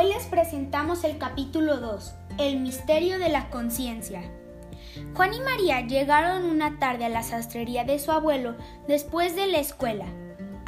[0.00, 4.22] Hoy les presentamos el capítulo 2, El misterio de la conciencia.
[5.14, 8.54] Juan y María llegaron una tarde a la sastrería de su abuelo
[8.86, 10.06] después de la escuela.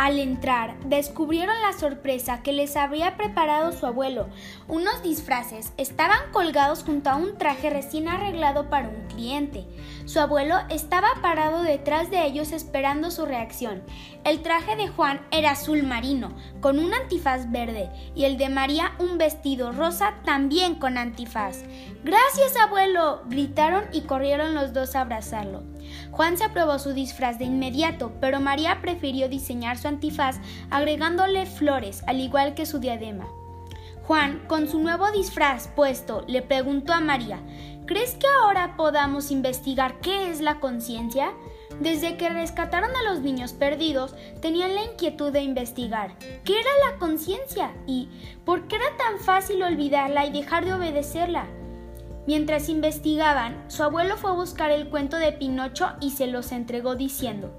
[0.00, 4.28] Al entrar, descubrieron la sorpresa que les había preparado su abuelo.
[4.66, 9.66] Unos disfraces estaban colgados junto a un traje recién arreglado para un cliente.
[10.06, 13.82] Su abuelo estaba parado detrás de ellos esperando su reacción.
[14.24, 18.92] El traje de Juan era azul marino, con un antifaz verde, y el de María
[19.00, 21.58] un vestido rosa también con antifaz.
[22.04, 25.62] Gracias, abuelo, gritaron y corrieron los dos a abrazarlo.
[26.10, 30.38] Juan se aprobó su disfraz de inmediato, pero María prefirió diseñar su antifaz
[30.70, 33.26] agregándole flores, al igual que su diadema.
[34.02, 37.38] Juan, con su nuevo disfraz puesto, le preguntó a María,
[37.86, 41.32] ¿crees que ahora podamos investigar qué es la conciencia?
[41.78, 46.98] Desde que rescataron a los niños perdidos, tenían la inquietud de investigar qué era la
[46.98, 48.08] conciencia y
[48.44, 51.46] por qué era tan fácil olvidarla y dejar de obedecerla.
[52.30, 56.94] Mientras investigaban, su abuelo fue a buscar el cuento de Pinocho y se los entregó
[56.94, 57.50] diciendo,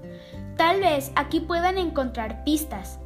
[0.56, 2.98] Tal vez aquí puedan encontrar pistas.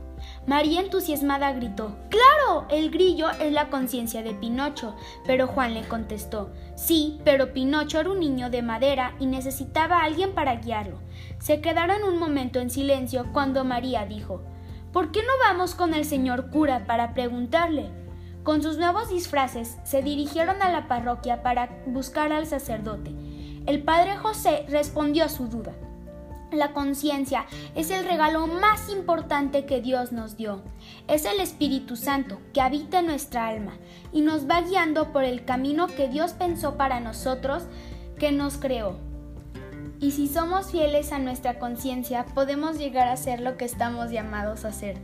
[0.47, 2.67] María entusiasmada gritó, ¡Claro!
[2.69, 4.95] El grillo es la conciencia de Pinocho.
[5.27, 10.05] Pero Juan le contestó, Sí, pero Pinocho era un niño de madera y necesitaba a
[10.05, 11.01] alguien para guiarlo.
[11.41, 14.41] Se quedaron un momento en silencio cuando María dijo,
[14.93, 18.06] ¿Por qué no vamos con el señor cura para preguntarle?
[18.47, 23.11] Con sus nuevos disfraces se dirigieron a la parroquia para buscar al sacerdote.
[23.67, 25.73] El padre José respondió a su duda.
[26.53, 30.63] La conciencia es el regalo más importante que Dios nos dio.
[31.09, 33.73] Es el Espíritu Santo que habita en nuestra alma
[34.13, 37.65] y nos va guiando por el camino que Dios pensó para nosotros,
[38.17, 38.97] que nos creó.
[39.99, 44.65] Y si somos fieles a nuestra conciencia, podemos llegar a ser lo que estamos llamados
[44.65, 44.99] a ser.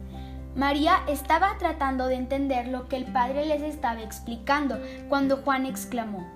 [0.55, 6.27] María estaba tratando de entender lo que el padre les estaba explicando cuando Juan exclamó,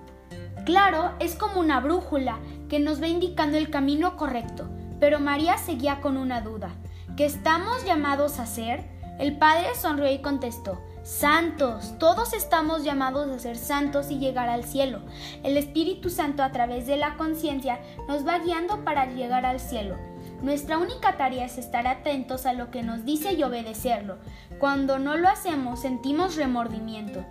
[0.65, 4.67] Claro, es como una brújula que nos va indicando el camino correcto,
[4.99, 6.71] pero María seguía con una duda.
[7.15, 8.83] ¿Qué estamos llamados a ser?
[9.19, 14.65] El padre sonrió y contestó, Santos, todos estamos llamados a ser santos y llegar al
[14.65, 14.99] cielo.
[15.41, 17.79] El Espíritu Santo a través de la conciencia
[18.09, 19.95] nos va guiando para llegar al cielo.
[20.41, 24.17] Nuestra única tarea es estar atentos a lo que nos dice y obedecerlo.
[24.59, 27.25] Cuando no lo hacemos sentimos remordimiento.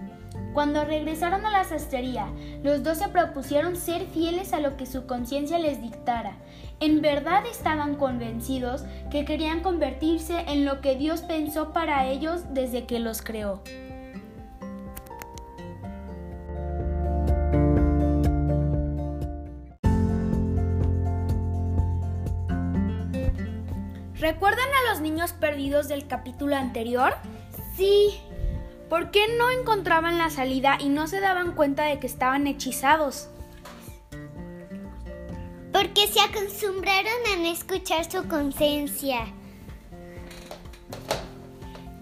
[0.53, 2.29] Cuando regresaron a la sastrería,
[2.63, 6.39] los dos se propusieron ser fieles a lo que su conciencia les dictara.
[6.81, 12.87] En verdad estaban convencidos que querían convertirse en lo que Dios pensó para ellos desde
[12.87, 13.63] que los creó.
[24.27, 27.15] ¿Recuerdan a los niños perdidos del capítulo anterior?
[27.77, 28.19] Sí.
[28.91, 33.29] ¿Por qué no encontraban la salida y no se daban cuenta de que estaban hechizados?
[35.73, 39.33] Porque se acostumbraron a no escuchar su conciencia.